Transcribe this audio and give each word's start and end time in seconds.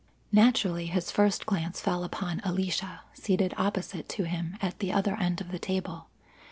Naturally 0.31 0.87
his 0.87 1.11
first 1.11 1.45
glance 1.45 1.79
fell 1.79 2.03
upon 2.03 2.41
Alicia, 2.43 3.01
seated 3.13 3.53
opposite 3.55 4.09
to 4.09 4.23
him 4.23 4.57
at 4.59 4.79
the 4.79 4.91
other 4.91 5.15
end 5.17 5.39
of 5.41 5.51
the 5.51 5.59
table. 5.59 6.07